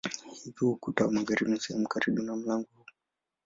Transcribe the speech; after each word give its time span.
Hivyo 0.43 0.63
ukuta 0.69 1.05
wa 1.05 1.11
magharibi 1.11 1.51
ni 1.51 1.59
sehemu 1.59 1.83
ya 1.87 1.89
karibu 1.89 2.21
na 2.21 2.35
mlango 2.35 2.67
huu. 2.75 2.85